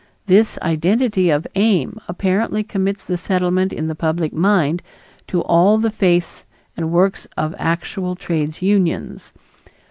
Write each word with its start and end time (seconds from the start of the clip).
This 0.25 0.57
identity 0.63 1.29
of 1.29 1.45
aim 1.53 1.99
apparently 2.07 2.63
commits 2.63 3.05
the 3.05 3.17
Settlement 3.17 3.71
in 3.71 3.85
the 3.85 3.93
public 3.93 4.33
mind 4.33 4.81
to 5.27 5.41
all 5.43 5.77
the 5.77 5.91
faiths 5.91 6.47
and 6.75 6.91
works 6.91 7.27
of 7.37 7.53
actual 7.59 8.15
trades 8.15 8.63
unions. 8.63 9.31